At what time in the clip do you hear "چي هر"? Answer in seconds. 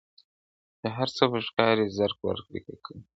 0.79-1.07